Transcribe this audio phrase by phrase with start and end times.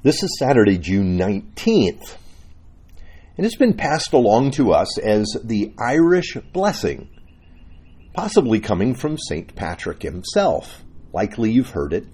[0.00, 2.14] This is Saturday, June 19th,
[3.36, 7.08] and it's been passed along to us as the Irish blessing,
[8.12, 9.56] possibly coming from St.
[9.56, 10.84] Patrick himself.
[11.12, 12.06] Likely you've heard it.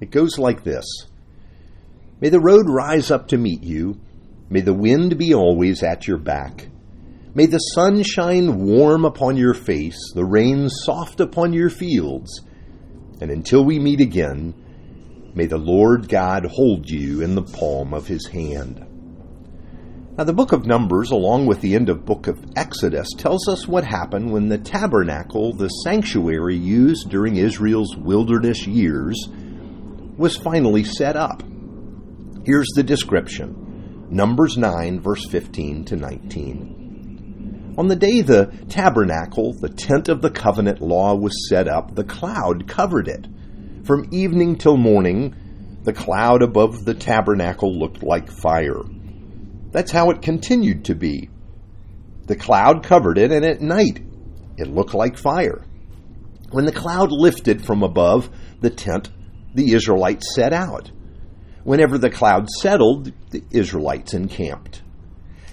[0.00, 0.84] It goes like this
[2.20, 4.00] May the road rise up to meet you,
[4.50, 6.66] may the wind be always at your back.
[7.36, 12.40] May the sun shine warm upon your face, the rain soft upon your fields,
[13.20, 14.54] and until we meet again,
[15.36, 18.82] May the Lord God hold you in the palm of his hand.
[20.16, 23.68] Now, the book of Numbers, along with the end of book of Exodus, tells us
[23.68, 29.28] what happened when the tabernacle, the sanctuary used during Israel's wilderness years,
[30.16, 31.42] was finally set up.
[32.46, 37.74] Here's the description Numbers 9, verse 15 to 19.
[37.76, 42.04] On the day the tabernacle, the tent of the covenant law, was set up, the
[42.04, 43.26] cloud covered it
[43.86, 45.34] from evening till morning,
[45.84, 48.82] the cloud above the tabernacle looked like fire.
[49.70, 51.30] That's how it continued to be.
[52.26, 54.00] The cloud covered it, and at night
[54.56, 55.62] it looked like fire.
[56.50, 58.28] When the cloud lifted from above
[58.60, 59.10] the tent,
[59.54, 60.90] the Israelites set out.
[61.62, 64.82] Whenever the cloud settled, the Israelites encamped.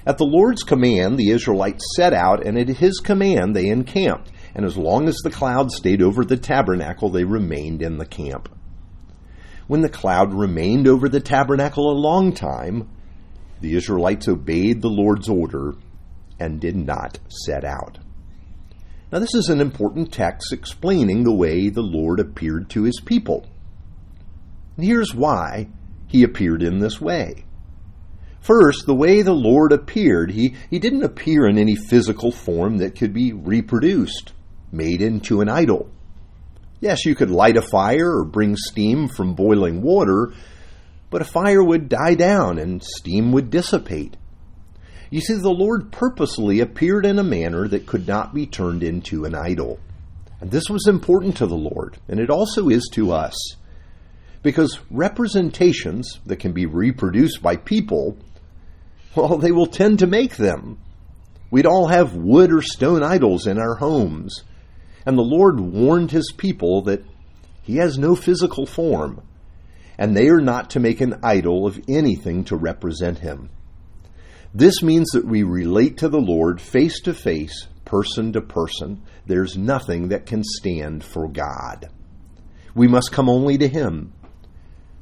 [0.06, 4.66] At the Lord's command, the Israelites set out, and at his command, they encamped and
[4.66, 8.50] as long as the cloud stayed over the tabernacle, they remained in the camp.
[9.68, 12.90] When the cloud remained over the tabernacle a long time,
[13.62, 15.74] the Israelites obeyed the Lord's order
[16.40, 17.98] and did not set out.
[19.12, 23.48] Now, this is an important text explaining the way the Lord appeared to his people.
[24.76, 25.70] And here's why
[26.08, 27.46] he appeared in this way.
[28.42, 32.98] First, the way the Lord appeared, he, he didn't appear in any physical form that
[32.98, 34.34] could be reproduced
[34.74, 35.90] made into an idol.
[36.82, 40.34] Yes, you could light a fire or bring steam from boiling water,
[41.10, 44.18] but a fire would die down and steam would dissipate.
[45.10, 49.26] You see, the Lord purposely appeared in a manner that could not be turned into
[49.26, 49.80] an idol.
[50.42, 53.36] And this was important to the Lord, and it also is to us.
[54.42, 58.18] Because representations that can be reproduced by people,
[59.16, 60.80] well, they will tend to make them.
[61.52, 64.44] We'd all have wood or stone idols in our homes.
[65.06, 67.04] And the Lord warned his people that
[67.62, 69.22] he has no physical form,
[69.98, 73.50] and they are not to make an idol of anything to represent him.
[74.54, 79.02] This means that we relate to the Lord face to face, person to person.
[79.26, 81.90] There's nothing that can stand for God.
[82.76, 84.14] We must come only to him.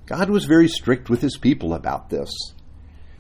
[0.06, 2.32] God was very strict with his people about this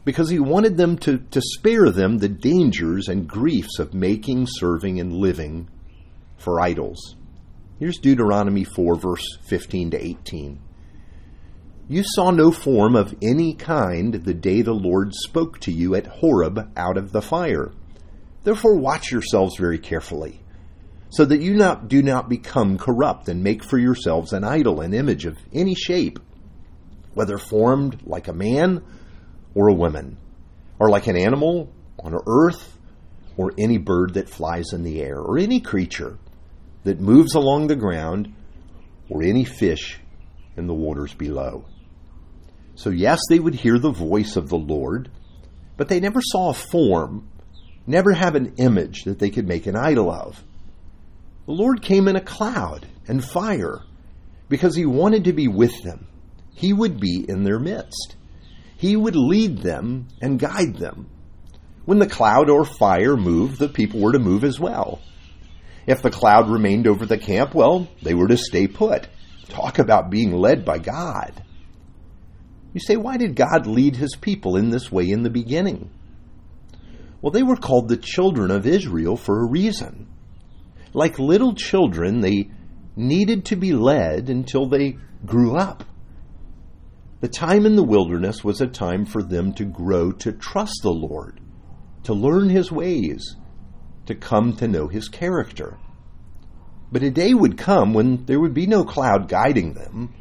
[0.03, 4.99] because he wanted them to, to spare them the dangers and griefs of making, serving,
[4.99, 5.69] and living
[6.41, 7.15] for idols.
[7.79, 10.59] Here's Deuteronomy 4, verse 15 to 18.
[11.87, 16.05] You saw no form of any kind the day the Lord spoke to you at
[16.05, 17.71] Horeb out of the fire.
[18.43, 20.41] Therefore, watch yourselves very carefully,
[21.09, 24.93] so that you not, do not become corrupt and make for yourselves an idol, an
[24.93, 26.19] image of any shape,
[27.13, 28.83] whether formed like a man
[29.53, 30.17] or a woman,
[30.79, 32.77] or like an animal on earth,
[33.37, 36.17] or any bird that flies in the air, or any creature
[36.83, 38.33] that moves along the ground
[39.09, 39.99] or any fish
[40.57, 41.65] in the waters below.
[42.75, 45.11] So, yes, they would hear the voice of the Lord,
[45.77, 47.27] but they never saw a form,
[47.85, 50.43] never have an image that they could make an idol of.
[51.45, 53.81] The Lord came in a cloud and fire
[54.47, 56.07] because he wanted to be with them.
[56.53, 58.15] He would be in their midst.
[58.77, 61.09] He would lead them and guide them.
[61.85, 65.01] When the cloud or fire moved, the people were to move as well.
[65.87, 69.07] If the cloud remained over the camp, well, they were to stay put.
[69.49, 71.43] Talk about being led by God.
[72.73, 75.89] You say, why did God lead his people in this way in the beginning?
[77.21, 80.07] Well, they were called the children of Israel for a reason.
[80.93, 82.49] Like little children, they
[82.95, 85.83] needed to be led until they grew up.
[87.19, 90.91] The time in the wilderness was a time for them to grow to trust the
[90.91, 91.39] Lord,
[92.03, 93.35] to learn his ways,
[94.11, 95.77] to come to know his character.
[96.91, 100.13] But a day would come when there would be no cloud guiding them,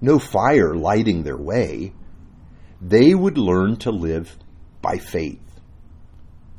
[0.00, 1.92] no fire lighting their way.
[2.80, 4.36] They would learn to live
[4.80, 5.40] by faith.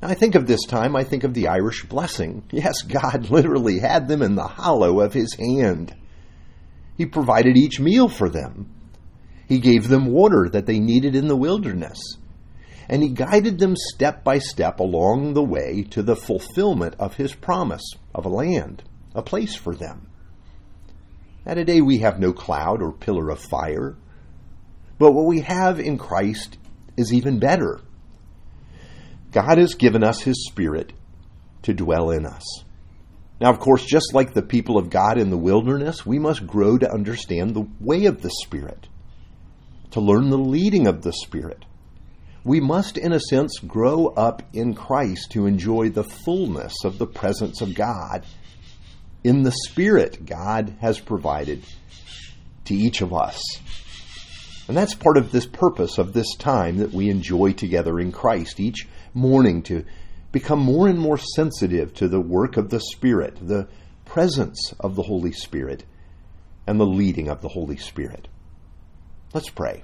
[0.01, 2.43] Now, I think of this time, I think of the Irish blessing.
[2.51, 5.95] Yes, God literally had them in the hollow of his hand.
[6.97, 8.69] He provided each meal for them.
[9.47, 12.17] He gave them water that they needed in the wilderness
[12.89, 17.33] and he guided them step by step along the way to the fulfillment of his
[17.35, 18.83] promise of a land,
[19.13, 20.07] a place for them.
[21.45, 23.95] At a day we have no cloud or pillar of fire.
[24.97, 26.57] But what we have in Christ
[26.97, 27.79] is even better.
[29.31, 30.91] God has given us His Spirit
[31.63, 32.43] to dwell in us.
[33.39, 36.77] Now, of course, just like the people of God in the wilderness, we must grow
[36.77, 38.87] to understand the way of the Spirit,
[39.91, 41.63] to learn the leading of the Spirit.
[42.43, 47.07] We must, in a sense, grow up in Christ to enjoy the fullness of the
[47.07, 48.25] presence of God
[49.23, 51.63] in the Spirit God has provided
[52.65, 53.41] to each of us.
[54.67, 58.59] And that's part of this purpose of this time that we enjoy together in Christ
[58.59, 59.83] each morning to
[60.31, 63.67] become more and more sensitive to the work of the Spirit, the
[64.05, 65.83] presence of the Holy Spirit,
[66.67, 68.27] and the leading of the Holy Spirit.
[69.33, 69.83] Let's pray.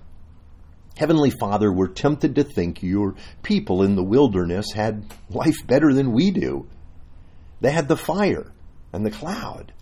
[0.97, 6.13] Heavenly Father, we're tempted to think your people in the wilderness had life better than
[6.13, 6.68] we do.
[7.59, 8.51] They had the fire
[8.94, 9.74] and the cloud.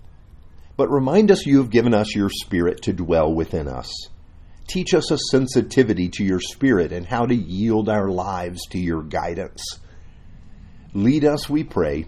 [0.76, 3.92] But remind us you have given us your Spirit to dwell within us.
[4.68, 9.04] Teach us a sensitivity to your Spirit and how to yield our lives to your
[9.04, 9.62] guidance.
[10.94, 12.06] Lead us, we pray,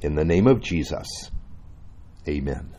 [0.00, 1.06] in the name of Jesus.
[2.26, 2.75] Amen.